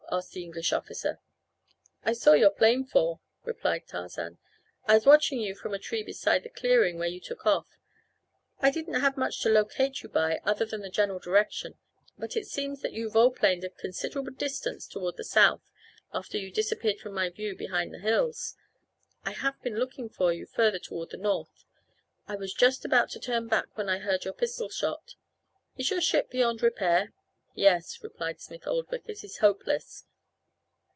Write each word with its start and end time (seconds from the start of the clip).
asked 0.13 0.33
the 0.33 0.43
English 0.43 0.73
officer. 0.73 1.21
"I 2.03 2.11
saw 2.11 2.33
your 2.33 2.49
plane 2.49 2.83
fall," 2.83 3.21
replied 3.45 3.87
Tarzan. 3.87 4.39
"I 4.85 4.95
was 4.95 5.05
watching 5.05 5.39
you 5.39 5.55
from 5.55 5.73
a 5.73 5.79
tree 5.79 6.03
beside 6.03 6.43
the 6.43 6.49
clearing 6.49 6.99
where 6.99 7.07
you 7.07 7.21
took 7.21 7.45
off. 7.45 7.79
I 8.59 8.71
didn't 8.71 8.99
have 8.99 9.15
much 9.15 9.39
to 9.39 9.49
locate 9.49 10.03
you 10.03 10.09
by 10.09 10.41
other 10.43 10.65
than 10.65 10.81
the 10.81 10.89
general 10.89 11.19
direction, 11.19 11.75
but 12.17 12.35
it 12.35 12.45
seems 12.45 12.81
that 12.81 12.91
you 12.91 13.09
volplaned 13.09 13.63
a 13.63 13.69
considerable 13.69 14.33
distance 14.33 14.85
toward 14.85 15.15
the 15.15 15.23
south 15.23 15.71
after 16.13 16.37
you 16.37 16.51
disappeared 16.51 16.99
from 16.99 17.13
my 17.13 17.29
view 17.29 17.55
behind 17.55 17.93
the 17.93 17.99
hills. 17.99 18.57
I 19.23 19.31
have 19.31 19.61
been 19.61 19.77
looking 19.79 20.09
for 20.09 20.33
you 20.33 20.45
further 20.45 20.77
toward 20.79 21.11
the 21.11 21.17
north. 21.17 21.63
I 22.27 22.35
was 22.35 22.53
just 22.53 22.83
about 22.83 23.11
to 23.11 23.19
turn 23.21 23.47
back 23.47 23.77
when 23.77 23.87
I 23.87 23.99
heard 23.99 24.25
your 24.25 24.33
pistol 24.33 24.67
shot. 24.67 25.15
Is 25.77 25.89
your 25.89 26.01
ship 26.01 26.29
beyond 26.29 26.61
repair?" 26.61 27.13
"Yes," 27.53 28.01
replied 28.01 28.39
Smith 28.39 28.65
Oldwick, 28.65 29.01
"it 29.09 29.25
is 29.25 29.39
hopeless." 29.39 30.05